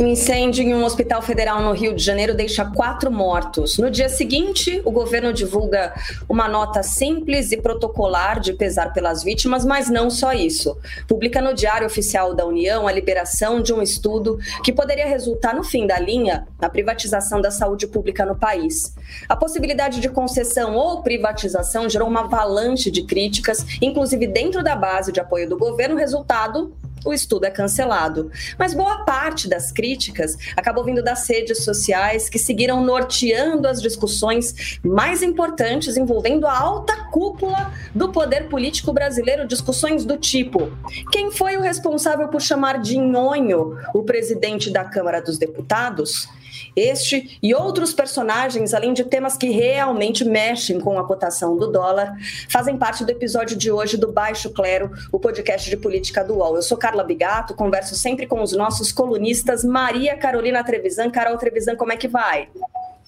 [0.00, 3.76] Um incêndio em um hospital federal no Rio de Janeiro deixa quatro mortos.
[3.76, 5.92] No dia seguinte, o governo divulga
[6.26, 10.74] uma nota simples e protocolar de pesar pelas vítimas, mas não só isso.
[11.06, 15.62] Publica no Diário Oficial da União a liberação de um estudo que poderia resultar, no
[15.62, 18.94] fim da linha, na privatização da saúde pública no país.
[19.28, 25.12] A possibilidade de concessão ou privatização gerou uma avalanche de críticas, inclusive dentro da base
[25.12, 25.94] de apoio do governo.
[25.94, 26.72] Resultado:
[27.04, 28.30] o estudo é cancelado.
[28.58, 34.78] Mas boa parte das críticas acabou vindo das redes sociais que seguiram norteando as discussões
[34.84, 40.70] mais importantes envolvendo a alta cúpula do poder político brasileiro, discussões do tipo:
[41.10, 46.28] quem foi o responsável por chamar de nhonho o presidente da Câmara dos Deputados?
[46.74, 52.16] Este e outros personagens, além de temas que realmente mexem com a cotação do dólar,
[52.48, 56.56] fazem parte do episódio de hoje do Baixo Clero, o podcast de política do UOL.
[56.56, 61.10] Eu sou Carla Bigato, converso sempre com os nossos colunistas Maria Carolina Trevisan.
[61.10, 62.48] Carol Trevisan, como é que vai?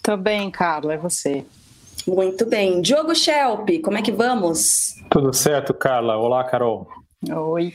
[0.03, 1.45] Tô bem, Carla, é você.
[2.07, 2.81] Muito bem.
[2.81, 4.97] Diogo Schelp, como é que vamos?
[5.09, 6.17] Tudo certo, Carla.
[6.17, 6.89] Olá, Carol.
[7.31, 7.73] Oi.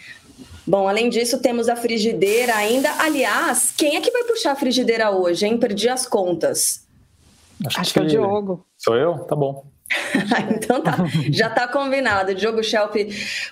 [0.68, 2.92] Bom, além disso, temos a frigideira ainda.
[3.00, 5.58] Aliás, quem é que vai puxar a frigideira hoje, hein?
[5.58, 6.86] Perdi as contas.
[7.66, 8.00] Acho, Acho que...
[8.02, 8.66] que é o Diogo.
[8.78, 9.20] Sou eu?
[9.20, 9.66] Tá bom.
[10.56, 10.98] então tá,
[11.32, 12.34] já tá combinado.
[12.34, 12.96] Diogo Schelp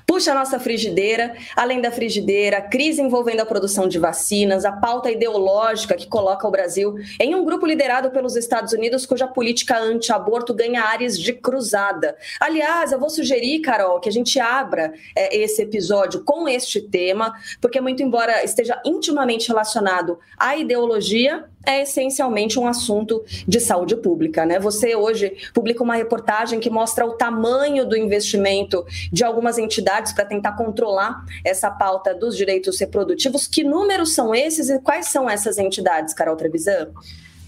[0.06, 1.36] puxa a nossa frigideira.
[1.56, 6.52] Além da frigideira, crise envolvendo a produção de vacinas, a pauta ideológica que coloca o
[6.52, 12.16] Brasil em um grupo liderado pelos Estados Unidos, cuja política anti-aborto ganha áreas de cruzada.
[12.40, 17.34] Aliás, eu vou sugerir, Carol, que a gente abra é, esse episódio com este tema,
[17.62, 24.46] porque, muito embora esteja intimamente relacionado à ideologia, é essencialmente um assunto de saúde pública.
[24.46, 24.60] Né?
[24.60, 30.26] Você hoje publica uma reportagem que mostra o tamanho do investimento de algumas entidades para
[30.26, 33.48] tentar controlar essa pauta dos direitos reprodutivos.
[33.48, 36.90] Que números são esses e quais são essas entidades, Carol Trevisan?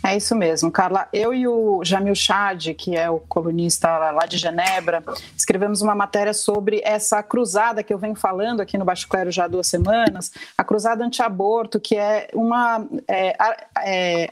[0.03, 1.07] É isso mesmo, Carla.
[1.11, 5.03] Eu e o Jamil Chad, que é o colunista lá de Genebra,
[5.35, 9.45] escrevemos uma matéria sobre essa cruzada que eu venho falando aqui no Baixo Clero já
[9.45, 13.35] há duas semanas, a cruzada anti-aborto, que é uma é,
[13.83, 14.29] é,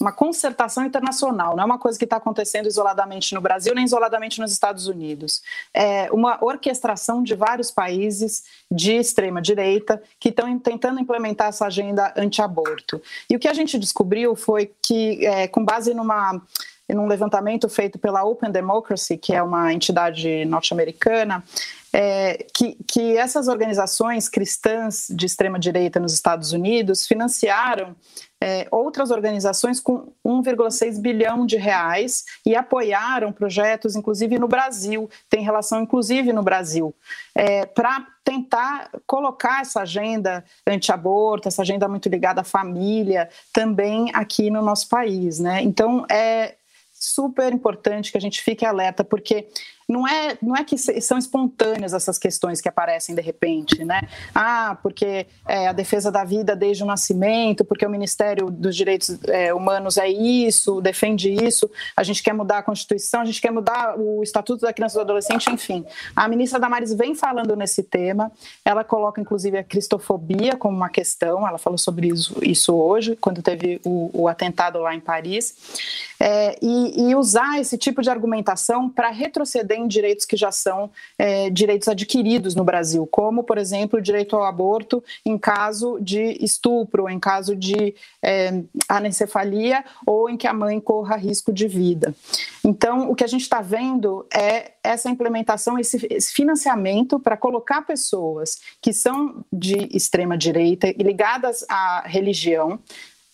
[0.00, 4.40] uma concertação internacional, não é uma coisa que está acontecendo isoladamente no Brasil nem isoladamente
[4.40, 5.42] nos Estados Unidos.
[5.72, 12.12] É uma orquestração de vários países de extrema direita que estão tentando implementar essa agenda
[12.16, 13.00] anti-aborto.
[13.30, 16.40] E o que a gente descobriu foi que, é, com base numa
[16.94, 21.42] num levantamento feito pela Open Democracy, que é uma entidade norte-americana,
[21.92, 27.96] é, que, que essas organizações cristãs de extrema direita nos Estados Unidos financiaram
[28.40, 35.42] é, outras organizações com 1,6 bilhão de reais e apoiaram projetos, inclusive no Brasil, tem
[35.42, 36.94] relação inclusive no Brasil,
[37.34, 44.50] é, para tentar colocar essa agenda anti-aborto, essa agenda muito ligada à família, também aqui
[44.50, 45.38] no nosso país.
[45.38, 45.62] Né?
[45.62, 46.56] Então, é
[46.98, 49.48] super importante que a gente fique alerta, porque
[49.88, 54.00] não é, não é que são espontâneas essas questões que aparecem de repente, né?
[54.34, 59.16] Ah, porque é, a defesa da vida desde o nascimento, porque o Ministério dos Direitos
[59.28, 63.52] é, Humanos é isso, defende isso, a gente quer mudar a Constituição, a gente quer
[63.52, 65.84] mudar o Estatuto da Criança e do Adolescente, enfim.
[66.16, 68.32] A ministra Damares vem falando nesse tema,
[68.64, 73.40] ela coloca inclusive a cristofobia como uma questão, ela falou sobre isso, isso hoje, quando
[73.40, 75.54] teve o, o atentado lá em Paris,
[76.18, 80.90] é, e, e usar esse tipo de argumentação para retroceder em direitos que já são
[81.18, 86.36] é, direitos adquiridos no Brasil, como, por exemplo, o direito ao aborto em caso de
[86.42, 92.14] estupro, em caso de é, anencefalia ou em que a mãe corra risco de vida.
[92.64, 97.82] Então, o que a gente está vendo é essa implementação, esse, esse financiamento para colocar
[97.82, 102.80] pessoas que são de extrema direita e ligadas à religião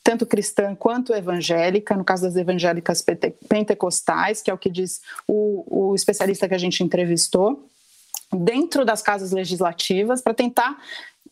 [0.02, 3.04] tanto cristã quanto evangélica, no caso das evangélicas
[3.48, 7.68] pentecostais, que é o que diz o, o especialista que a gente entrevistou,
[8.32, 10.76] dentro das casas legislativas, para tentar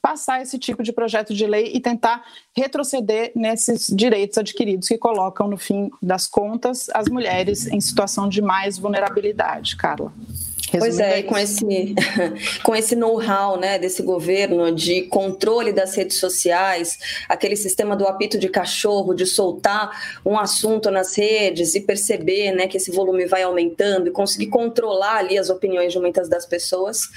[0.01, 2.25] passar esse tipo de projeto de lei e tentar
[2.57, 8.41] retroceder nesses direitos adquiridos que colocam, no fim das contas, as mulheres em situação de
[8.41, 10.13] mais vulnerabilidade, Carla.
[10.79, 11.65] Pois é, com esse,
[12.63, 18.39] com esse know-how né, desse governo de controle das redes sociais, aquele sistema do apito
[18.39, 23.43] de cachorro, de soltar um assunto nas redes e perceber né, que esse volume vai
[23.43, 27.09] aumentando e conseguir controlar ali as opiniões de muitas das pessoas,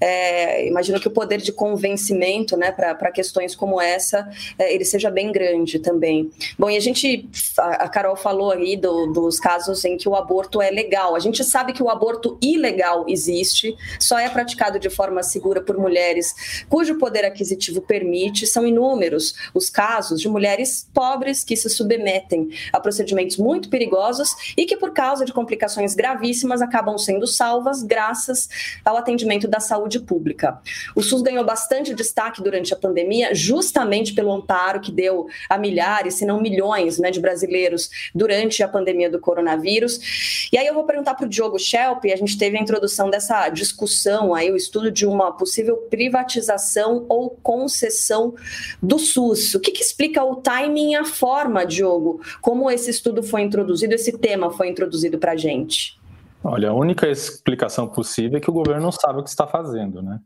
[0.00, 4.28] é, imagino que o poder de convencimento né, para questões como essa,
[4.58, 6.30] é, ele seja bem grande também.
[6.58, 7.28] Bom, e a gente,
[7.58, 11.14] a Carol falou aí do, dos casos em que o aborto é legal.
[11.14, 15.78] A gente sabe que o aborto ilegal existe, só é praticado de forma segura por
[15.78, 18.46] mulheres cujo poder aquisitivo permite.
[18.46, 24.64] São inúmeros os casos de mulheres pobres que se submetem a procedimentos muito perigosos e
[24.64, 28.48] que, por causa de complicações gravíssimas, acabam sendo salvas graças
[28.84, 30.60] ao atendimento da saúde pública.
[30.94, 36.14] O SUS ganhou bastante destaque durante a pandemia, justamente pelo amparo que deu a milhares,
[36.14, 40.48] se não milhões, né, de brasileiros durante a pandemia do coronavírus.
[40.52, 43.10] E aí eu vou perguntar para o Diogo Schelp, a gente teve a introdução introdução
[43.10, 48.34] dessa discussão aí, o estudo de uma possível privatização ou concessão
[48.82, 49.54] do SUS.
[49.54, 53.94] O que, que explica o timing e a forma, Diogo, como esse estudo foi introduzido,
[53.94, 55.98] esse tema foi introduzido para a gente?
[56.44, 60.02] Olha, a única explicação possível é que o governo não sabe o que está fazendo,
[60.02, 60.20] né?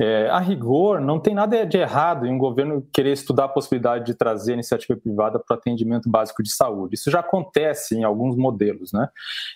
[0.00, 4.06] É, a rigor, não tem nada de errado em um governo querer estudar a possibilidade
[4.06, 6.94] de trazer iniciativa privada para o atendimento básico de saúde.
[6.94, 9.08] Isso já acontece em alguns modelos, né?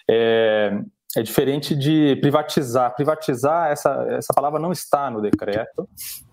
[0.09, 0.79] É,
[1.17, 2.95] é diferente de privatizar.
[2.95, 5.89] Privatizar, essa, essa palavra não está no decreto.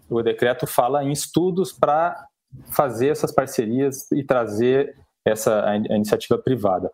[0.09, 2.27] O decreto fala em estudos para
[2.69, 4.95] fazer essas parcerias e trazer
[5.25, 6.91] essa a iniciativa privada.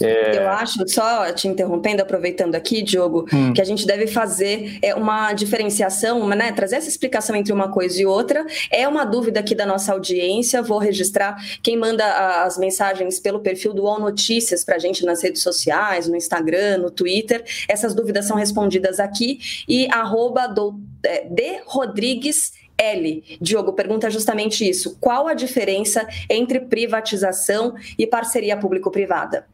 [0.00, 0.38] É...
[0.38, 3.52] Eu acho, só te interrompendo, aproveitando aqui, Diogo, hum.
[3.52, 7.70] que a gente deve fazer é, uma diferenciação, uma, né, trazer essa explicação entre uma
[7.70, 8.44] coisa e outra.
[8.70, 12.04] É uma dúvida aqui da nossa audiência, vou registrar quem manda
[12.44, 16.78] as mensagens pelo perfil do All Notícias para a gente nas redes sociais, no Instagram,
[16.78, 17.44] no Twitter.
[17.68, 19.38] Essas dúvidas são respondidas aqui
[19.68, 23.22] e arroba do, é, de Rodrigues L.
[23.40, 24.96] Diogo pergunta justamente isso.
[24.98, 29.46] Qual a diferença entre privatização e parceria público-privada?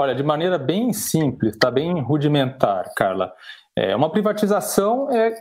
[0.00, 3.34] Olha, de maneira bem simples, está bem rudimentar, Carla.
[3.76, 5.34] É, uma privatização é,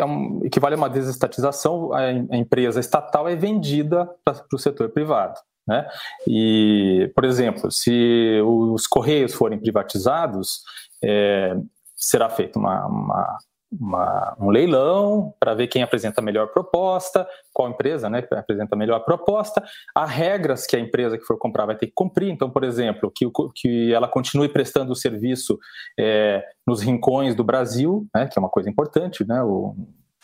[0.00, 4.88] é um, equivale a uma desestatização, a, a empresa estatal é vendida para o setor
[4.88, 5.38] privado.
[5.68, 5.86] Né?
[6.26, 10.62] E, por exemplo, se os Correios forem privatizados,
[11.04, 11.54] é,
[11.94, 13.38] será feita uma, uma
[13.78, 18.78] uma, um leilão para ver quem apresenta a melhor proposta, qual empresa né, apresenta a
[18.78, 19.62] melhor proposta.
[19.94, 22.30] Há regras que a empresa que for comprar vai ter que cumprir.
[22.30, 25.58] Então, por exemplo, que, que ela continue prestando o serviço
[25.98, 29.26] é, nos rincões do Brasil, né, que é uma coisa importante.
[29.26, 29.74] Né, o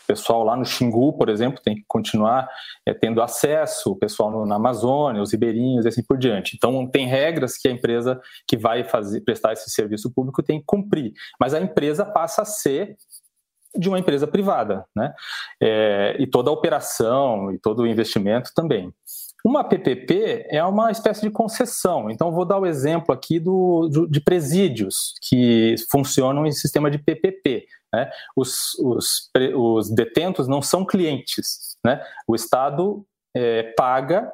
[0.09, 2.49] pessoal lá no Xingu, por exemplo, tem que continuar
[2.83, 6.55] é, tendo acesso, o pessoal no, na Amazônia, os ribeirinhos e assim por diante.
[6.55, 10.65] Então, tem regras que a empresa que vai fazer, prestar esse serviço público tem que
[10.65, 11.13] cumprir.
[11.39, 12.97] Mas a empresa passa a ser
[13.75, 15.13] de uma empresa privada, né?
[15.61, 18.93] É, e toda a operação e todo o investimento também.
[19.43, 22.09] Uma PPP é uma espécie de concessão.
[22.09, 26.97] Então, vou dar o exemplo aqui do, do de presídios que funcionam em sistema de
[26.97, 27.65] PPP.
[27.93, 28.09] Né?
[28.35, 31.77] Os, os, os detentos não são clientes.
[31.85, 32.03] Né?
[32.27, 34.31] O Estado é, paga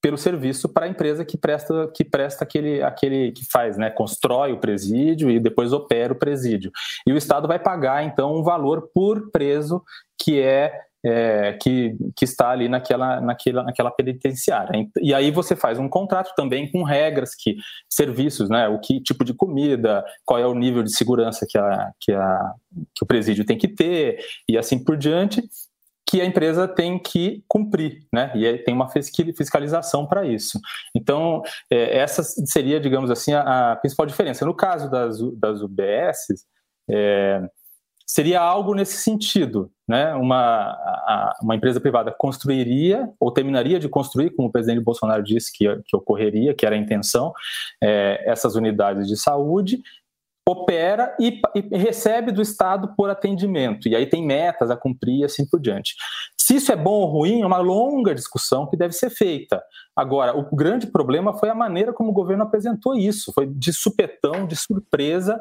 [0.00, 4.52] pelo serviço para a empresa que presta que presta aquele aquele que faz, né, constrói
[4.52, 6.70] o presídio e depois opera o presídio.
[7.06, 9.82] E o Estado vai pagar então um valor por preso
[10.20, 10.72] que é,
[11.04, 14.88] é, que, que está ali naquela, naquela, naquela penitenciária.
[15.00, 17.56] E aí você faz um contrato também com regras que
[17.88, 21.92] serviços, né, o que tipo de comida, qual é o nível de segurança que, a,
[22.00, 22.52] que, a,
[22.94, 25.42] que o presídio tem que ter e assim por diante
[26.08, 28.32] que a empresa tem que cumprir, né?
[28.34, 30.58] E tem uma fiscalização para isso.
[30.94, 34.46] Então, é, essa seria, digamos assim, a, a, principal diferença.
[34.46, 36.46] No caso das, das UBS,
[36.90, 37.42] é,
[38.06, 40.14] seria algo nesse sentido, né?
[40.14, 45.52] Uma, a, uma empresa privada construiria ou terminaria de construir, como o presidente Bolsonaro disse
[45.52, 47.34] que, que ocorreria, que era a intenção,
[47.82, 49.82] é, essas unidades de saúde
[50.48, 53.86] opera e, e, recebe do Estado por atendimento.
[53.86, 55.94] E aí tem metas a cumprir e assim por diante.
[56.40, 59.62] Se isso é bom ou ruim, é uma longa discussão que deve ser feita.
[59.94, 63.30] Agora, o grande problema foi a maneira como o governo apresentou isso.
[63.34, 65.38] Foi de supetão, de surpresa.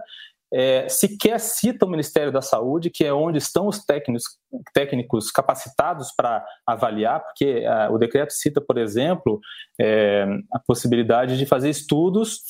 [0.54, 4.26] É, sequer cita o Ministério da Saúde, que é onde estão os técnicos,
[4.74, 9.40] técnicos capacitados para avaliar, porque é, o decreto cita, por exemplo,
[9.80, 12.42] é, a possibilidade de fazer estudos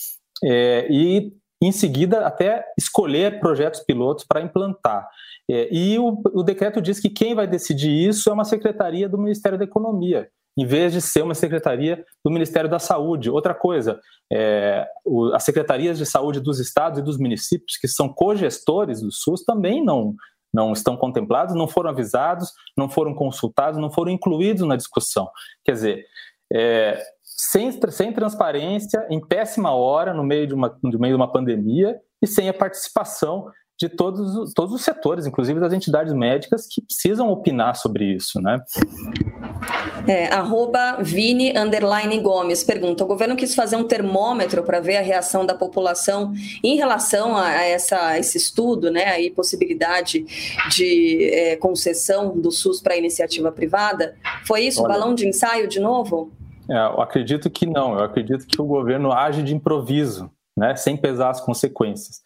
[0.43, 5.07] é, e em seguida até escolher projetos pilotos para implantar.
[5.49, 9.17] É, e o, o, decreto diz que quem vai decidir isso é uma secretaria do
[9.17, 10.29] Ministério da Economia.
[10.57, 13.29] em vez de ser uma secretaria do Ministério da Saúde.
[13.29, 13.99] Outra coisa,
[14.31, 19.11] é, o, as secretarias de saúde dos estados e dos municípios, que são cogestores do
[19.11, 20.15] SUS, também não,
[20.53, 25.29] não estão contemplados, não foram avisados, não foram consultados, não foram incluídos na discussão.
[25.63, 26.05] Quer dizer,
[26.51, 27.03] é,
[27.39, 31.99] sem, sem transparência, em péssima hora, no meio de uma, no meio de uma pandemia,
[32.21, 33.47] e sem a participação
[33.79, 38.59] de todos, todos os setores, inclusive das entidades médicas que precisam opinar sobre isso, né?
[40.07, 41.53] É, arroba Vini
[42.19, 46.75] Gomes pergunta: o governo quis fazer um termômetro para ver a reação da população em
[46.75, 49.05] relação a, essa, esse estudo, né?
[49.09, 50.25] Aí possibilidade
[50.71, 54.15] de é, concessão do SUS para iniciativa privada.
[54.47, 54.81] Foi isso?
[54.81, 56.31] Olha, balão de ensaio de novo?
[56.69, 57.97] É, eu acredito que não.
[57.97, 60.75] Eu acredito que o governo age de improviso, né?
[60.75, 62.21] Sem pesar as consequências.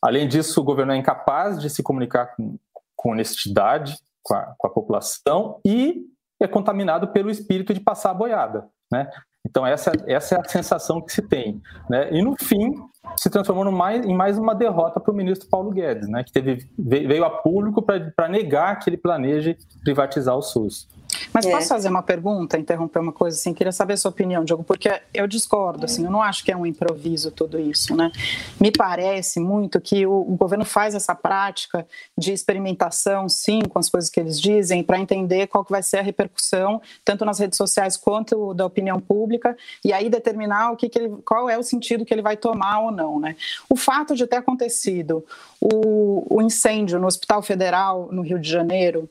[0.00, 2.58] Além disso, o governo é incapaz de se comunicar com,
[2.96, 6.06] com honestidade com a, com a população e
[6.40, 9.10] é contaminado pelo espírito de passar a boiada, né?
[9.44, 11.60] Então essa, essa é a sensação que se tem,
[11.90, 12.12] né?
[12.12, 12.72] E no fim
[13.16, 16.22] se transformou mais, em mais uma derrota para o ministro Paulo Guedes, né?
[16.24, 20.88] Que teve, veio a público para negar que ele planeje privatizar o SUS.
[21.32, 21.50] Mas é.
[21.50, 23.54] posso fazer uma pergunta, interromper uma coisa assim?
[23.54, 26.56] Queria saber a sua opinião, Diogo, porque eu discordo, assim, eu não acho que é
[26.56, 28.10] um improviso tudo isso, né?
[28.60, 33.88] Me parece muito que o, o governo faz essa prática de experimentação, sim, com as
[33.88, 37.56] coisas que eles dizem, para entender qual que vai ser a repercussão, tanto nas redes
[37.56, 41.62] sociais quanto da opinião pública, e aí determinar o que, que ele, qual é o
[41.62, 43.36] sentido que ele vai tomar ou não, né?
[43.68, 45.24] O fato de ter acontecido
[45.60, 49.08] o, o incêndio no Hospital Federal no Rio de Janeiro,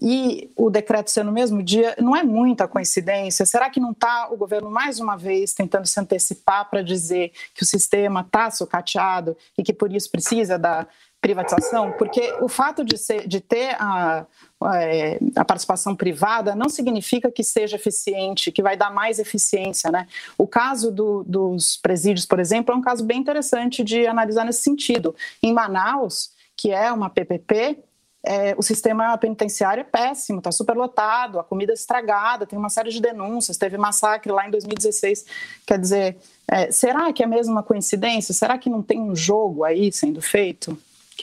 [0.00, 3.44] e o decreto ser no mesmo dia, não é muita coincidência?
[3.44, 7.64] Será que não está o governo, mais uma vez, tentando se antecipar para dizer que
[7.64, 10.86] o sistema está sucateado e que por isso precisa da
[11.20, 11.92] privatização?
[11.92, 14.26] Porque o fato de, ser, de ter a,
[14.74, 19.90] é, a participação privada não significa que seja eficiente, que vai dar mais eficiência.
[19.90, 20.06] Né?
[20.36, 24.62] O caso do, dos presídios, por exemplo, é um caso bem interessante de analisar nesse
[24.62, 25.14] sentido.
[25.42, 27.78] Em Manaus, que é uma PPP,
[28.24, 32.90] é, o sistema penitenciário é péssimo, está superlotado, a comida é estragada, tem uma série
[32.90, 35.24] de denúncias, teve massacre lá em 2016.
[35.66, 36.16] Quer dizer,
[36.50, 38.34] é, será que é mesmo uma coincidência?
[38.34, 40.76] Será que não tem um jogo aí sendo feito?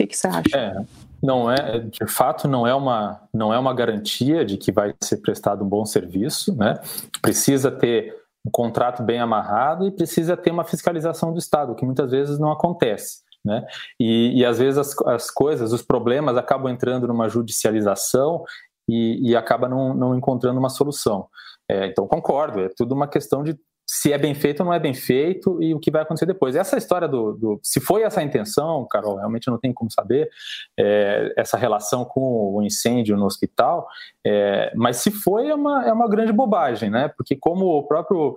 [0.04, 0.58] O que, você acha?
[0.58, 0.76] É,
[1.24, 5.18] não é, de fato, não é uma não é uma garantia de que vai ser
[5.18, 6.76] prestado um bom serviço, né?
[7.22, 8.14] Precisa ter
[8.46, 12.52] um contrato bem amarrado e precisa ter uma fiscalização do Estado, que muitas vezes não
[12.52, 13.24] acontece.
[13.44, 13.66] Né?
[14.00, 18.44] E, e às vezes as, as coisas, os problemas acabam entrando numa judicialização
[18.90, 21.28] e, e acaba não, não encontrando uma solução.
[21.70, 23.58] É, então concordo, é tudo uma questão de
[23.96, 26.54] se é bem feito ou não é bem feito e o que vai acontecer depois.
[26.54, 30.30] Essa história do, do se foi essa a intenção, Carol, realmente não tem como saber
[30.78, 33.88] é, essa relação com o incêndio no hospital,
[34.26, 37.08] é, mas se foi é uma, é uma grande bobagem, né?
[37.16, 38.36] Porque como o próprio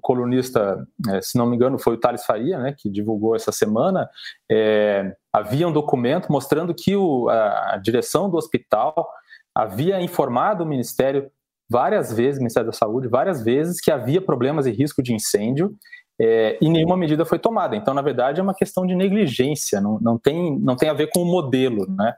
[0.00, 4.08] colunista, é, se não me engano, foi o Thales Faria, né, que divulgou essa semana,
[4.50, 9.06] é, havia um documento mostrando que o, a, a direção do hospital
[9.54, 11.30] havia informado o Ministério
[11.74, 15.74] várias vezes, Ministério da Saúde, várias vezes, que havia problemas e risco de incêndio
[16.20, 17.74] é, e nenhuma medida foi tomada.
[17.74, 21.08] Então, na verdade, é uma questão de negligência, não, não, tem, não tem a ver
[21.08, 22.14] com o modelo, né?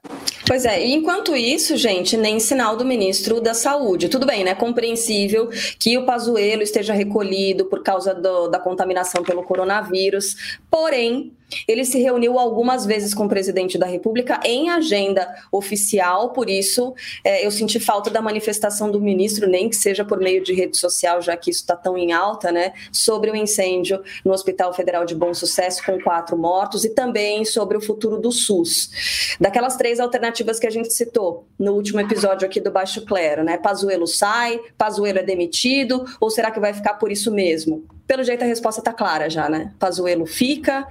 [0.47, 4.11] Pois é, e enquanto isso, gente, nem sinal do ministro da Saúde.
[4.11, 4.55] Tudo bem, né?
[4.55, 5.49] Compreensível
[5.81, 11.33] que o Pazuello esteja recolhido por causa do, da contaminação pelo coronavírus, porém,
[11.67, 16.95] ele se reuniu algumas vezes com o presidente da República em agenda oficial, por isso
[17.25, 20.77] é, eu senti falta da manifestação do ministro, nem que seja por meio de rede
[20.77, 22.73] social, já que isso está tão em alta, né?
[22.91, 27.77] Sobre o incêndio no Hospital Federal de Bom Sucesso, com quatro mortos, e também sobre
[27.77, 29.37] o futuro do SUS.
[29.41, 33.57] Daquelas três alternativas que a gente citou no último episódio aqui do Baixo Clero, né?
[33.59, 37.85] Pazuello sai, Pazuello é demitido, ou será que vai ficar por isso mesmo?
[38.07, 39.73] Pelo jeito a resposta está clara já, né?
[39.81, 40.87] Pazuello fica,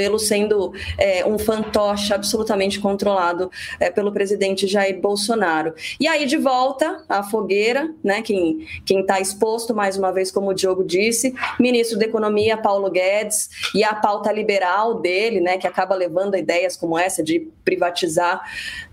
[0.00, 5.74] Pazuello sendo é, um fantoche absolutamente controlado é, pelo presidente Jair Bolsonaro.
[5.98, 8.22] E aí de volta à fogueira, né?
[8.22, 13.50] Quem está exposto mais uma vez, como o Diogo disse, ministro da Economia Paulo Guedes
[13.74, 15.58] e a pauta liberal dele, né?
[15.58, 18.40] Que acaba levando ideias como essa de privatizar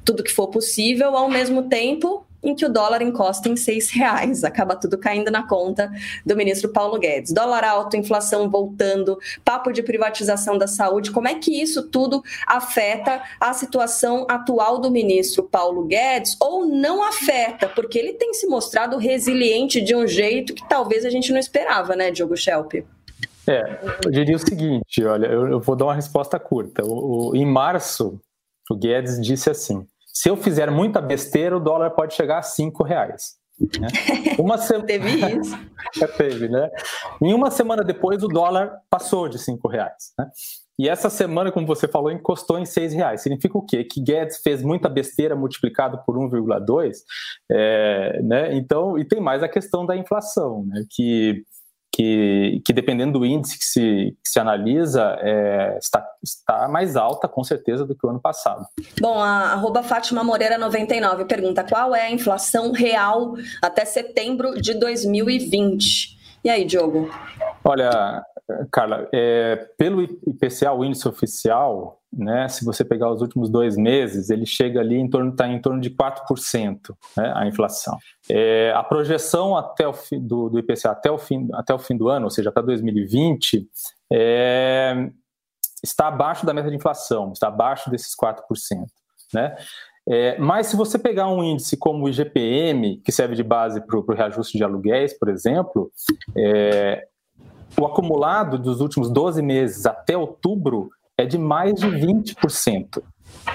[0.03, 4.43] tudo que for possível, ao mesmo tempo em que o dólar encosta em seis reais.
[4.43, 5.91] Acaba tudo caindo na conta
[6.25, 7.33] do ministro Paulo Guedes.
[7.33, 11.11] Dólar alto, inflação voltando, papo de privatização da saúde.
[11.11, 17.03] Como é que isso tudo afeta a situação atual do ministro Paulo Guedes ou não
[17.03, 17.67] afeta?
[17.67, 21.95] Porque ele tem se mostrado resiliente de um jeito que talvez a gente não esperava,
[21.95, 22.73] né, Diogo Schelp?
[23.47, 26.83] É, eu diria o seguinte, olha, eu, eu vou dar uma resposta curta.
[26.85, 28.19] O, o, em março,
[28.69, 29.87] o Guedes disse assim:
[30.17, 33.35] se eu fizer muita besteira, o dólar pode chegar a cinco reais.
[33.79, 33.87] Né?
[34.39, 34.81] Uma se...
[34.81, 35.55] Teve isso.
[36.17, 36.71] Teve, né?
[37.21, 40.13] Em uma semana depois, o dólar passou de cinco reais.
[40.17, 40.27] Né?
[40.79, 43.21] E essa semana, como você falou, encostou em seis reais.
[43.21, 43.83] Significa o quê?
[43.83, 46.95] Que Guedes fez muita besteira multiplicado por 1,2.
[47.51, 48.55] É, né?
[48.55, 50.83] Então, e tem mais a questão da inflação, né?
[50.89, 51.43] que
[51.97, 57.27] que, que dependendo do índice que se, que se analisa, é, está, está mais alta,
[57.27, 58.67] com certeza, do que o ano passado.
[59.01, 64.75] Bom, a arroba Fátima Moreira 99 pergunta qual é a inflação real até setembro de
[64.75, 66.15] 2020?
[66.43, 67.09] E aí, Diogo?
[67.63, 68.23] Olha,
[68.71, 74.29] Carla, é, pelo IPCA, o índice oficial, né, se você pegar os últimos dois meses,
[74.29, 77.97] ele chega ali em torno, está em torno de 4%, né, a inflação.
[78.29, 81.97] É, a projeção até o fim, do, do, IPCA até o, fim, até o fim
[81.97, 83.67] do ano, ou seja, até 2020,
[84.13, 85.09] é,
[85.83, 88.41] está abaixo da meta de inflação, está abaixo desses 4%.
[89.33, 89.57] Né?
[90.09, 93.99] É, mas se você pegar um índice como o IGPM, que serve de base para
[93.99, 95.91] o reajuste de aluguéis, por exemplo,
[96.37, 97.05] é,
[97.79, 103.01] o acumulado dos últimos 12 meses até outubro é de mais de 20%.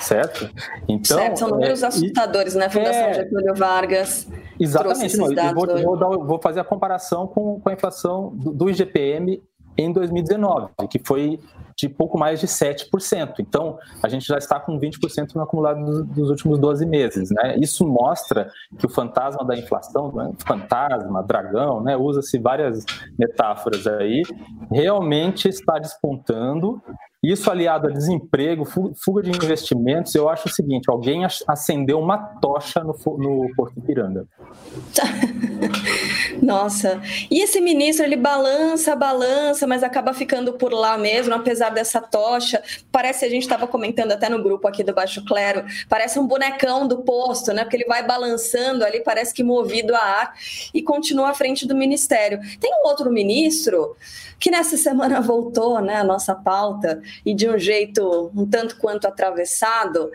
[0.00, 0.50] Certo?
[0.88, 2.68] Então, certo, são números é, assustadores, né?
[2.68, 4.26] Fundação é, Getúlio Vargas.
[4.58, 5.16] Exatamente.
[5.16, 8.70] Não, eu vou, vou, dar, vou, fazer a comparação com, com a inflação do, do
[8.70, 9.42] IGPM
[9.76, 11.38] em 2019, que foi
[11.76, 13.34] de pouco mais de 7%.
[13.40, 17.30] Então, a gente já está com 20% no acumulado dos, dos, últimos 12 meses.
[17.30, 17.56] Né?
[17.58, 20.32] Isso mostra que o fantasma da inflação, né?
[20.46, 21.96] fantasma, dragão, né?
[21.96, 22.84] usa-se várias
[23.18, 24.22] metáforas aí,
[24.70, 26.80] realmente está despontando
[27.22, 32.82] isso aliado a desemprego, fuga de investimentos, eu acho o seguinte: alguém acendeu uma tocha
[32.82, 34.26] no, no Porto Ipiranga.
[36.40, 42.00] Nossa, e esse ministro ele balança, balança, mas acaba ficando por lá mesmo, apesar dessa
[42.00, 42.62] tocha.
[42.90, 46.86] Parece, a gente estava comentando até no grupo aqui do Baixo Clero, parece um bonecão
[46.86, 47.64] do posto, né?
[47.64, 50.34] Porque ele vai balançando ali, parece que movido a ar,
[50.72, 52.40] e continua à frente do ministério.
[52.60, 53.96] Tem um outro ministro
[54.42, 59.06] que nessa semana voltou né, a nossa pauta e de um jeito um tanto quanto
[59.06, 60.10] atravessado.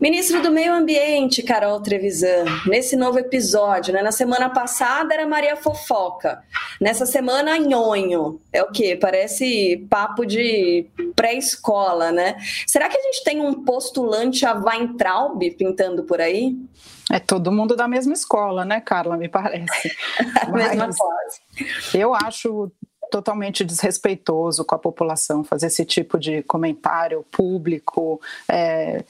[0.00, 5.49] Ministro do Meio Ambiente, Carol Trevisan, nesse novo episódio, né, na semana passada era Maria
[5.56, 6.42] Fofoca,
[6.80, 8.96] nessa semana Nhonho, é o que?
[8.96, 12.36] Parece papo de pré-escola, né?
[12.66, 16.56] Será que a gente tem um postulante a Weintraub pintando por aí?
[17.10, 19.16] É todo mundo da mesma escola, né, Carla?
[19.16, 19.96] Me parece.
[20.52, 20.90] mesma.
[21.92, 22.70] Eu acho
[23.10, 28.20] totalmente desrespeitoso com a população fazer esse tipo de comentário público.
[28.48, 29.04] É,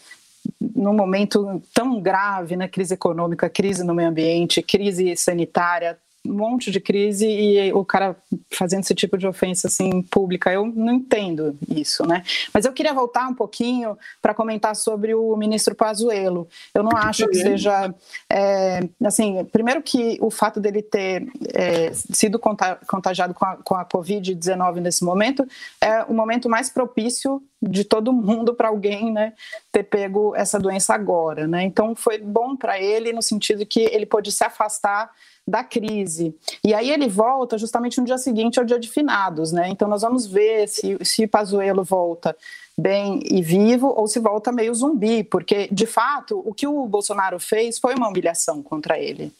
[0.58, 6.70] num momento tão grave, né, crise econômica, crise no meio ambiente, crise sanitária, um monte
[6.70, 8.16] de crise e o cara
[8.50, 12.22] fazendo esse tipo de ofensa assim pública, eu não entendo isso, né?
[12.52, 16.46] Mas eu queria voltar um pouquinho para comentar sobre o ministro Pazuello.
[16.74, 17.94] Eu não acho que seja
[18.28, 23.84] é, assim, primeiro que o fato dele ter é, sido contagiado com a, com a
[23.84, 25.46] Covid-19 nesse momento
[25.80, 29.34] é o momento mais propício de todo mundo para alguém, né,
[29.70, 31.62] ter pego essa doença agora, né?
[31.62, 35.10] Então foi bom para ele no sentido que ele pôde se afastar
[35.50, 36.34] da crise.
[36.64, 39.68] E aí ele volta justamente no dia seguinte ao dia de finados, né?
[39.68, 42.34] Então nós vamos ver se, se Pazuello volta
[42.78, 47.38] bem e vivo ou se volta meio zumbi, porque de fato o que o Bolsonaro
[47.38, 49.32] fez foi uma humilhação contra ele.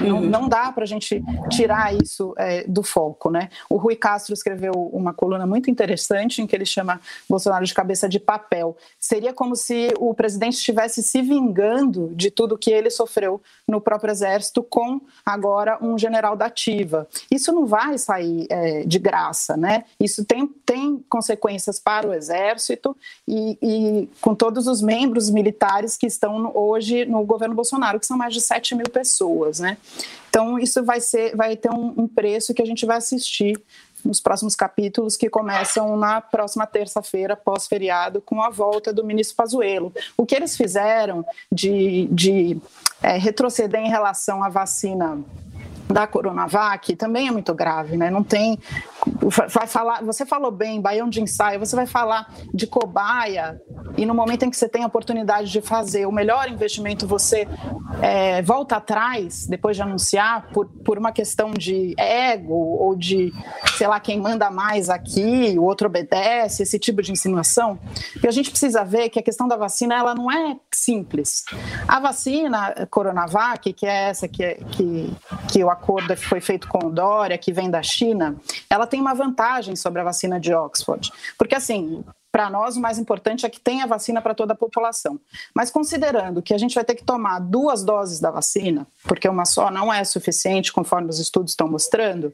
[0.00, 0.26] Não, uhum.
[0.26, 3.48] não dá para a gente tirar isso é, do foco, né?
[3.68, 8.08] O Rui Castro escreveu uma coluna muito interessante em que ele chama Bolsonaro de cabeça
[8.08, 8.76] de papel.
[8.98, 14.10] Seria como se o presidente estivesse se vingando de tudo que ele sofreu no próprio
[14.10, 17.06] exército com agora um general da ativa.
[17.30, 19.84] Isso não vai sair é, de graça, né?
[20.00, 26.06] Isso tem, tem consequências para o exército e, e com todos os membros militares que
[26.06, 29.76] estão hoje no governo Bolsonaro, que são mais de 7 mil pessoas né?
[30.28, 33.60] Então isso vai ser, vai ter um, um preço que a gente vai assistir
[34.04, 39.92] nos próximos capítulos que começam na próxima terça-feira, pós-feriado, com a volta do ministro Pazuello.
[40.16, 42.60] O que eles fizeram de, de
[43.02, 45.22] é, retroceder em relação à vacina
[45.88, 48.10] da Coronavac também é muito grave, né?
[48.10, 48.58] Não tem.
[49.48, 53.60] Vai falar, você falou bem, baião de ensaio, você vai falar de cobaia
[53.96, 57.46] e no momento em que você tem a oportunidade de fazer o melhor investimento, você
[58.00, 63.32] é, volta atrás depois de anunciar por, por uma questão de ego ou de,
[63.76, 67.78] sei lá, quem manda mais aqui, o outro obedece, esse tipo de insinuação.
[68.22, 71.44] E a gente precisa ver que a questão da vacina ela não é simples.
[71.86, 75.12] A vacina Coronavac, que é essa que, é, que,
[75.48, 78.36] que eu acordo foi feito com o Dória, que vem da China,
[78.68, 81.10] ela tem uma vantagem sobre a vacina de Oxford.
[81.38, 85.18] Porque, assim, para nós o mais importante é que tenha vacina para toda a população.
[85.54, 89.44] Mas considerando que a gente vai ter que tomar duas doses da vacina, porque uma
[89.44, 92.32] só não é suficiente, conforme os estudos estão mostrando,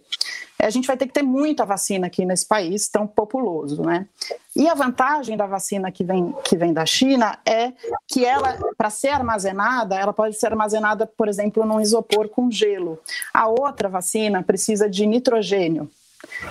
[0.59, 4.07] a gente vai ter que ter muita vacina aqui nesse país tão populoso, né?
[4.55, 7.73] E a vantagem da vacina que vem, que vem da China é
[8.09, 12.99] que ela, para ser armazenada, ela pode ser armazenada, por exemplo, num isopor com gelo.
[13.35, 15.91] A outra vacina precisa de nitrogênio.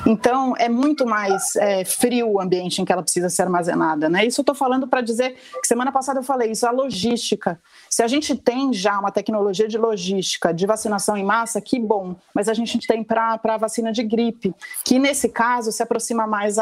[0.06, 4.10] Então, é muito mais é, frio o ambiente em que ela precisa ser armazenada.
[4.10, 4.25] Né?
[4.25, 7.60] Isso eu estou falando para dizer que semana passada eu falei isso, a logística.
[7.89, 12.15] Se a gente tem já uma tecnologia de logística de vacinação em massa, que bom,
[12.34, 16.58] mas a gente tem para a vacina de gripe, que nesse caso se aproxima mais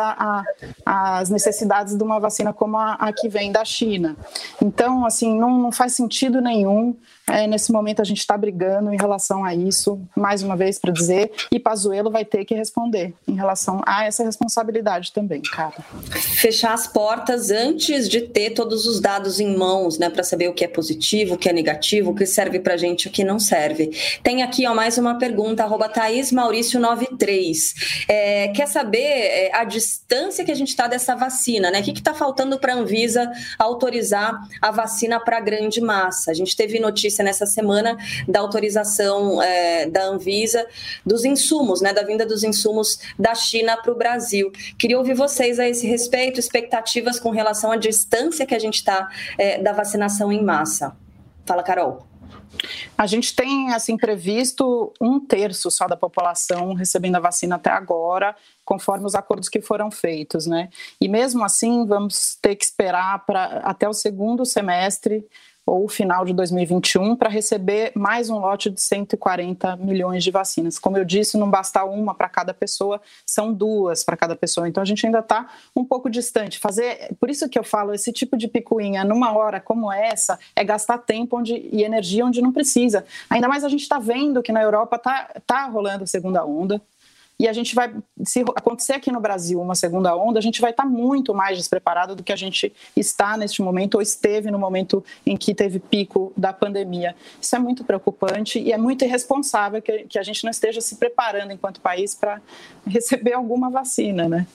[0.85, 4.15] às necessidades de uma vacina como a, a, que vem da China.
[4.61, 6.95] Então, assim, não, não faz sentido nenhum
[7.29, 10.91] é, nesse momento a gente está brigando em relação a isso, mais uma vez para
[10.91, 15.75] dizer, e Pazuello vai ter que responder em relação a essa responsabilidade também, cara.
[16.11, 20.53] Fechar as portas antes de ter todos os dados em mãos, né, para saber o
[20.53, 23.39] que é positivo, o que é negativo, o que serve para gente, o que não
[23.39, 23.91] serve.
[24.21, 27.73] Tem aqui ó, mais uma pergunta, arroba Thaís Maurício 93.
[28.09, 31.79] É, quer saber é, a distância que a gente está dessa vacina, né?
[31.79, 36.31] O que está faltando para a Anvisa autorizar a vacina para grande massa?
[36.31, 37.97] A gente teve notícia notícia nessa semana
[38.27, 40.65] da autorização é, da Anvisa
[41.05, 44.51] dos insumos, né, da vinda dos insumos da China para o Brasil.
[44.77, 49.09] Queria ouvir vocês a esse respeito, expectativas com relação à distância que a gente está
[49.37, 50.95] é, da vacinação em massa.
[51.45, 52.07] Fala, Carol.
[52.97, 58.35] A gente tem assim previsto um terço só da população recebendo a vacina até agora,
[58.63, 60.69] conforme os acordos que foram feitos, né?
[61.01, 65.25] E mesmo assim, vamos ter que esperar para até o segundo semestre
[65.65, 70.77] ou final de 2021 para receber mais um lote de 140 milhões de vacinas.
[70.77, 74.67] Como eu disse, não basta uma para cada pessoa, são duas para cada pessoa.
[74.67, 76.59] Então a gente ainda está um pouco distante.
[76.59, 80.63] Fazer, por isso que eu falo, esse tipo de picuinha numa hora como essa é
[80.63, 83.05] gastar tempo onde, e energia onde não precisa.
[83.29, 86.81] Ainda mais a gente está vendo que na Europa está tá rolando a segunda onda
[87.39, 87.93] e a gente vai,
[88.23, 92.15] se acontecer aqui no Brasil uma segunda onda, a gente vai estar muito mais despreparado
[92.15, 96.31] do que a gente está neste momento ou esteve no momento em que teve pico
[96.37, 97.15] da pandemia.
[97.41, 100.95] Isso é muito preocupante e é muito irresponsável que, que a gente não esteja se
[100.95, 102.41] preparando enquanto país para
[102.85, 104.47] receber alguma vacina, né?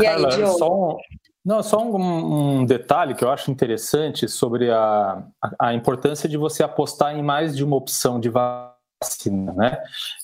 [0.00, 0.58] E aí, Diogo?
[0.58, 0.96] Só um,
[1.44, 6.36] não, só um, um, detalhe que eu acho interessante sobre a, a, a importância de
[6.36, 9.78] você apostar em mais de uma opção de vacina vacina, né?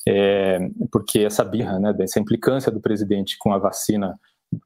[0.07, 0.59] É,
[0.91, 4.19] porque essa birra, né, dessa implicância do presidente com a vacina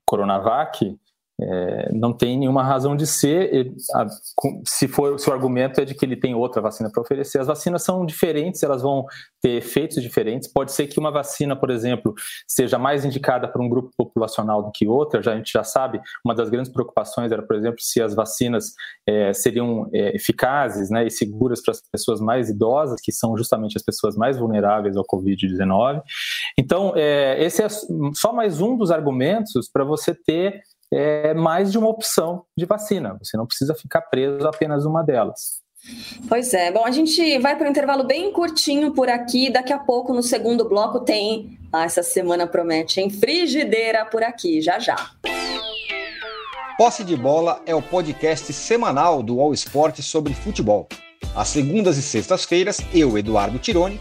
[0.04, 0.96] Coronavac
[1.38, 3.74] é, não tem nenhuma razão de ser.
[4.64, 7.46] Se for se o argumento é de que ele tem outra vacina para oferecer, as
[7.46, 9.04] vacinas são diferentes, elas vão
[9.42, 10.50] ter efeitos diferentes.
[10.50, 12.14] Pode ser que uma vacina, por exemplo,
[12.48, 15.22] seja mais indicada para um grupo populacional do que outra.
[15.22, 16.00] Já a gente já sabe.
[16.24, 18.72] Uma das grandes preocupações era, por exemplo, se as vacinas
[19.06, 23.76] é, seriam é, eficazes, né, e seguras para as pessoas mais idosas, que são justamente
[23.76, 26.00] as pessoas mais vulneráveis ao Covid-19.
[26.58, 30.62] Então, é, esse é só mais um dos argumentos para você ter
[30.96, 33.18] é, mais de uma opção de vacina.
[33.22, 35.60] Você não precisa ficar preso a apenas uma delas.
[36.26, 36.72] Pois é.
[36.72, 39.50] Bom, a gente vai para um intervalo bem curtinho por aqui.
[39.50, 41.58] Daqui a pouco, no segundo bloco, tem.
[41.70, 44.96] Ah, essa semana promete, em Frigideira por aqui, já já.
[46.78, 50.88] Posse de Bola é o podcast semanal do All Sport sobre futebol.
[51.34, 54.00] Às segundas e sextas-feiras, eu, Eduardo Tironi,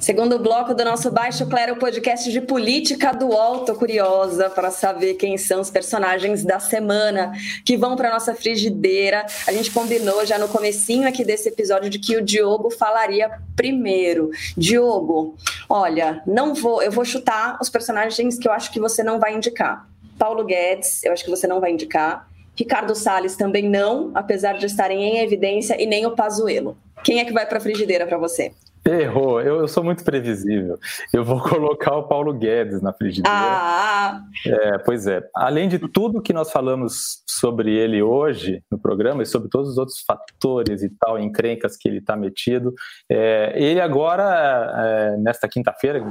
[0.00, 3.30] Segundo bloco do nosso Baixo Clero podcast de política do.
[3.64, 7.32] Tô curiosa para saber quem são os personagens da semana
[7.64, 9.24] que vão para nossa frigideira.
[9.46, 14.30] A gente combinou já no comecinho aqui desse episódio de que o Diogo falaria primeiro.
[14.56, 15.36] Diogo,
[15.68, 19.34] olha, não vou, eu vou chutar os personagens que eu acho que você não vai
[19.34, 19.88] indicar.
[20.18, 22.28] Paulo Guedes, eu acho que você não vai indicar.
[22.54, 26.76] Ricardo Salles também não, apesar de estarem em evidência, e nem o Pazuello.
[27.02, 28.52] Quem é que vai para a frigideira para você?
[28.84, 30.76] Errou, eu, eu, sou muito previsível.
[31.12, 33.36] Eu vou colocar o Paulo Guedes na frigideira.
[33.36, 34.22] Ah!
[34.44, 35.22] É, pois é.
[35.34, 39.78] Além de tudo que nós falamos sobre ele hoje no programa e sobre todos os
[39.78, 42.74] outros fatores e tal, encrencas que ele está metido,
[43.08, 46.02] é, ele agora, é, nesta quinta-feira,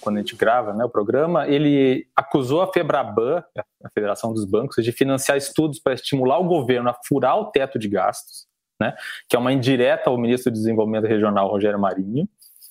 [0.00, 3.44] quando a gente grava né, o programa, ele acusou a Febraban,
[3.84, 7.78] a Federação dos Bancos, de financiar estudos para estimular o governo a furar o teto
[7.78, 8.46] de gastos
[8.84, 8.94] né,
[9.28, 12.28] que é uma indireta ao ministro do Desenvolvimento Regional, Rogério Marinho,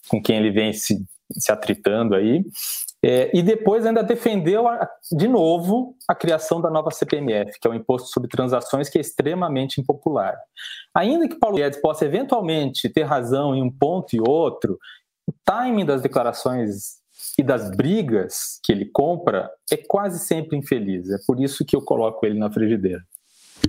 [0.07, 2.43] com quem ele vem se se atritando aí.
[3.05, 7.71] É, e depois ainda defendeu a, de novo a criação da nova CPMF, que é
[7.71, 10.37] o Imposto sobre Transações, que é extremamente impopular.
[10.93, 14.79] Ainda que Paulo Guedes possa eventualmente ter razão em um ponto e outro,
[15.27, 17.01] o timing das declarações
[17.37, 21.09] e das brigas que ele compra é quase sempre infeliz.
[21.09, 23.03] É por isso que eu coloco ele na frigideira.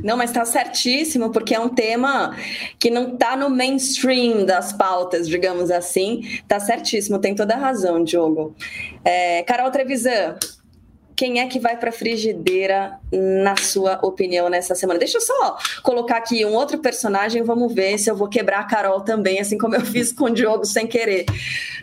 [0.03, 2.37] Não, mas está certíssimo, porque é um tema
[2.79, 6.21] que não está no mainstream das pautas, digamos assim.
[6.25, 8.55] Está certíssimo, tem toda a razão, Diogo.
[9.05, 10.37] É, Carol Trevisan,
[11.16, 14.98] quem é que vai para a frigideira, na sua opinião, nessa semana?
[14.98, 18.64] Deixa eu só colocar aqui um outro personagem, vamos ver se eu vou quebrar a
[18.64, 21.27] Carol também, assim como eu fiz com o Diogo sem querer.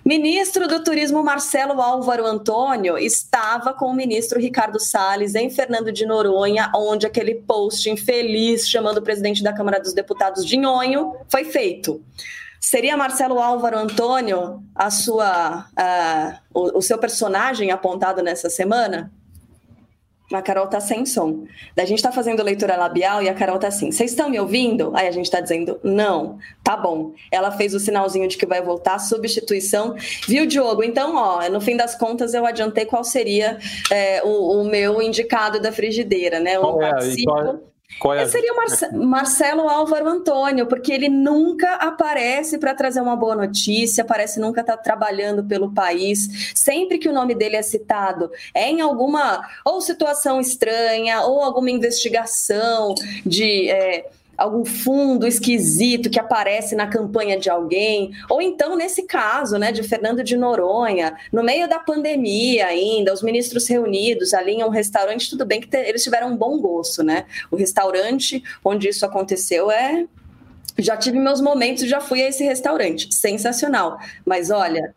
[0.03, 6.05] Ministro do Turismo Marcelo Álvaro Antônio estava com o ministro Ricardo Salles em Fernando de
[6.05, 11.45] Noronha, onde aquele post infeliz chamando o presidente da Câmara dos Deputados de nhonho foi
[11.45, 12.03] feito.
[12.59, 19.11] Seria Marcelo Álvaro Antônio a sua, uh, o, o seu personagem apontado nessa semana?
[20.31, 21.45] A Carol tá sem som.
[21.75, 24.91] Da gente tá fazendo leitura labial e a Carol tá assim: vocês estão me ouvindo?
[24.95, 27.13] Aí a gente tá dizendo: não, tá bom.
[27.31, 29.95] Ela fez o sinalzinho de que vai voltar, substituição.
[30.27, 30.83] Viu, Diogo?
[30.83, 33.57] Então, ó, no fim das contas, eu adiantei qual seria
[33.91, 36.55] é, o, o, meu indicado da frigideira, né?
[36.55, 37.31] Eu qual é, participo.
[37.31, 37.70] Qual, qual
[38.13, 43.35] é seria o Marce Marcelo Álvaro Antônio, porque ele nunca aparece para trazer uma boa
[43.35, 46.51] notícia, parece nunca estar tá trabalhando pelo país.
[46.55, 51.69] Sempre que o nome dele é citado, é em alguma ou situação estranha, ou alguma
[51.69, 53.69] investigação de.
[53.69, 54.09] É,
[54.41, 59.83] algum fundo esquisito que aparece na campanha de alguém, ou então nesse caso, né, de
[59.83, 65.29] Fernando de Noronha, no meio da pandemia ainda, os ministros reunidos ali em um restaurante,
[65.29, 67.25] tudo bem que eles tiveram um bom gosto, né?
[67.51, 70.05] O restaurante onde isso aconteceu é
[70.79, 73.99] já tive meus momentos, já fui a esse restaurante, sensacional.
[74.25, 74.95] Mas olha,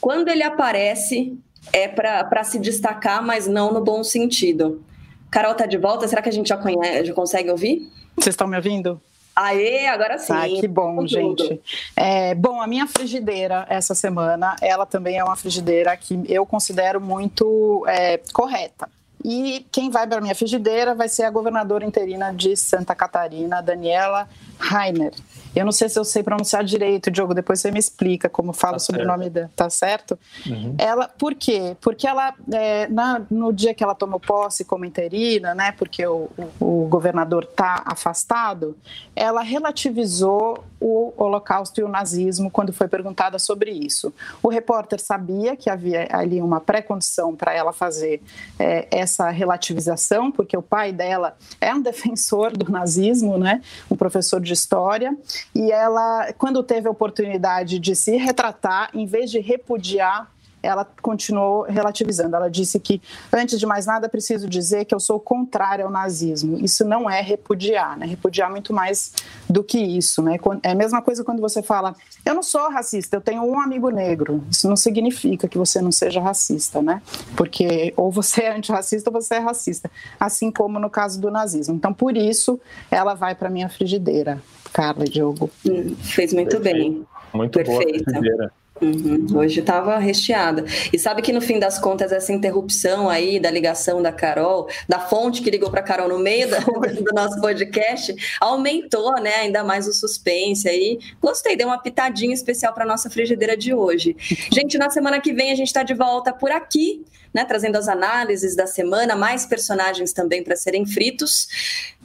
[0.00, 1.38] quando ele aparece
[1.72, 4.82] é para se destacar, mas não no bom sentido.
[5.30, 7.88] Carol tá de volta, será que a gente já, conhece, já consegue ouvir?
[8.16, 9.00] Vocês estão me ouvindo?
[9.34, 10.32] Aê, agora sim.
[10.32, 11.60] Ah, que bom, gente.
[11.96, 17.00] É, bom, a minha frigideira essa semana, ela também é uma frigideira que eu considero
[17.00, 18.88] muito é, correta.
[19.24, 23.62] E quem vai para a minha frigideira vai ser a governadora interina de Santa Catarina,
[23.62, 25.12] Daniela Rainer.
[25.54, 28.74] Eu não sei se eu sei pronunciar direito, Diogo, depois você me explica como fala
[28.74, 30.18] tá sobre o nome dela, tá certo?
[30.46, 30.74] Uhum.
[30.78, 31.76] Ela, por quê?
[31.80, 36.30] Porque ela, é, na, no dia que ela tomou posse como interina, né, porque o,
[36.58, 38.76] o, o governador está afastado,
[39.14, 44.12] ela relativizou o Holocausto e o nazismo quando foi perguntada sobre isso.
[44.42, 48.22] O repórter sabia que havia ali uma pré-condição para ela fazer
[48.58, 54.40] é, essa relativização, porque o pai dela é um defensor do nazismo, né, um professor
[54.40, 55.16] de história,
[55.54, 60.30] e ela, quando teve a oportunidade de se retratar, em vez de repudiar
[60.62, 62.36] ela continuou relativizando.
[62.36, 63.00] Ela disse que,
[63.32, 66.58] antes de mais nada, preciso dizer que eu sou contrária ao nazismo.
[66.64, 68.06] Isso não é repudiar, né?
[68.06, 69.12] Repudiar muito mais
[69.48, 70.38] do que isso, né?
[70.62, 71.94] É a mesma coisa quando você fala,
[72.24, 74.44] eu não sou racista, eu tenho um amigo negro.
[74.50, 77.02] Isso não significa que você não seja racista, né?
[77.36, 79.90] Porque ou você é antirracista ou você é racista.
[80.18, 81.74] Assim como no caso do nazismo.
[81.74, 84.42] Então, por isso, ela vai para minha frigideira.
[84.72, 85.50] Carla, Diogo.
[85.66, 86.78] Hum, fez muito Perfeito.
[86.78, 87.06] bem.
[87.34, 87.82] Muito Perfeita.
[87.82, 88.52] boa frigideira.
[88.80, 90.64] Uhum, hoje estava recheada.
[90.92, 94.98] E sabe que no fim das contas, essa interrupção aí da ligação da Carol, da
[94.98, 99.86] fonte que ligou para Carol no meio da, do nosso podcast, aumentou né, ainda mais
[99.86, 100.98] o suspense aí.
[101.20, 104.16] Gostei, deu uma pitadinha especial para nossa frigideira de hoje.
[104.52, 107.88] Gente, na semana que vem a gente está de volta por aqui, né, trazendo as
[107.88, 111.46] análises da semana, mais personagens também para serem fritos.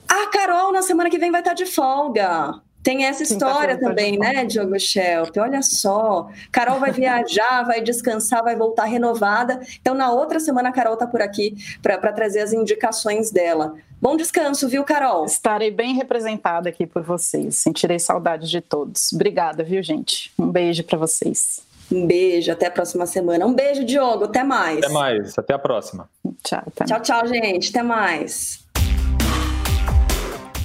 [0.08, 2.62] A Carol, na semana que vem, vai estar tá de folga.
[2.88, 5.36] Tem essa tá história também, né, Diogo Schelp?
[5.36, 9.60] Olha só, Carol vai viajar, vai descansar, vai voltar renovada.
[9.82, 13.76] Então, na outra semana, a Carol está por aqui para trazer as indicações dela.
[14.02, 15.26] Bom descanso, viu, Carol?
[15.26, 17.58] Estarei bem representada aqui por vocês.
[17.58, 19.12] Sentirei saudade de todos.
[19.12, 20.32] Obrigada, viu, gente?
[20.40, 21.60] Um beijo para vocês.
[21.92, 23.46] Um beijo, até a próxima semana.
[23.46, 24.78] Um beijo, Diogo, até mais.
[24.78, 26.10] Até mais, até a próxima.
[26.42, 27.70] Tchau, até tchau, tchau, gente.
[27.70, 28.66] Até mais.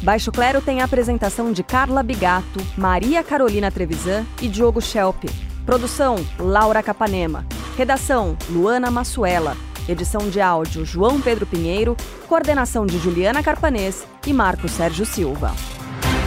[0.02, 5.24] Baixo Clero tem a apresentação de Carla Bigato, Maria Carolina Trevisan e Diogo Schelp.
[5.64, 7.46] Produção: Laura Capanema.
[7.76, 9.56] Redação: Luana Massuela.
[9.88, 11.96] Edição de áudio: João Pedro Pinheiro.
[12.28, 15.54] Coordenação de Juliana Carpanês e Marco Sérgio Silva.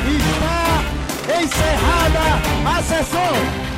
[0.07, 3.74] Está encerrada a sessão!